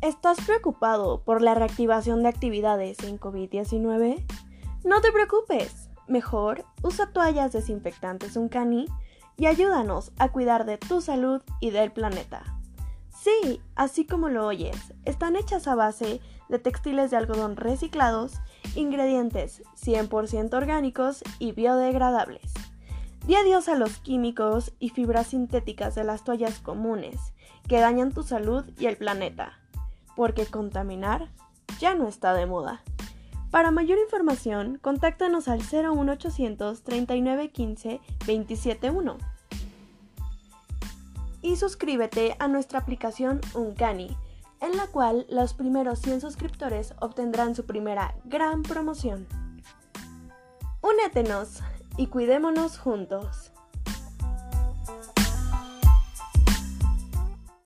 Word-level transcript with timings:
¿Estás 0.00 0.38
preocupado 0.46 1.24
por 1.24 1.42
la 1.42 1.56
reactivación 1.56 2.22
de 2.22 2.28
actividades 2.28 3.00
en 3.02 3.18
COVID-19? 3.18 4.24
No 4.84 5.00
te 5.00 5.10
preocupes, 5.10 5.90
mejor 6.06 6.64
usa 6.84 7.10
toallas 7.12 7.50
desinfectantes 7.50 8.36
Uncani 8.36 8.86
y 9.36 9.46
ayúdanos 9.46 10.12
a 10.20 10.28
cuidar 10.28 10.66
de 10.66 10.78
tu 10.78 11.00
salud 11.00 11.42
y 11.58 11.70
del 11.70 11.90
planeta. 11.90 12.44
Sí, 13.10 13.60
así 13.74 14.06
como 14.06 14.28
lo 14.28 14.46
oyes, 14.46 14.94
están 15.04 15.34
hechas 15.34 15.66
a 15.66 15.74
base 15.74 16.20
de 16.48 16.60
textiles 16.60 17.10
de 17.10 17.16
algodón 17.16 17.56
reciclados, 17.56 18.34
ingredientes 18.76 19.64
100% 19.84 20.54
orgánicos 20.54 21.24
y 21.40 21.50
biodegradables. 21.50 22.54
Di 23.26 23.34
adiós 23.34 23.68
a 23.68 23.74
los 23.74 23.98
químicos 23.98 24.72
y 24.78 24.90
fibras 24.90 25.26
sintéticas 25.26 25.96
de 25.96 26.04
las 26.04 26.22
toallas 26.22 26.60
comunes 26.60 27.34
que 27.66 27.80
dañan 27.80 28.12
tu 28.12 28.22
salud 28.22 28.64
y 28.78 28.86
el 28.86 28.96
planeta, 28.96 29.58
porque 30.18 30.46
contaminar 30.46 31.28
ya 31.78 31.94
no 31.94 32.08
está 32.08 32.34
de 32.34 32.44
moda. 32.44 32.82
Para 33.52 33.70
mayor 33.70 33.98
información, 34.00 34.76
contáctanos 34.82 35.46
al 35.46 35.60
01800 35.60 36.82
3915 36.82 38.00
271 38.26 39.16
y 41.40 41.54
suscríbete 41.54 42.34
a 42.40 42.48
nuestra 42.48 42.80
aplicación 42.80 43.40
Uncani, 43.54 44.16
en 44.60 44.76
la 44.76 44.88
cual 44.88 45.24
los 45.30 45.54
primeros 45.54 46.00
100 46.00 46.20
suscriptores 46.20 46.94
obtendrán 47.00 47.54
su 47.54 47.64
primera 47.64 48.16
gran 48.24 48.64
promoción. 48.64 49.28
Únetenos 50.82 51.60
y 51.96 52.08
cuidémonos 52.08 52.76
juntos. 52.76 53.52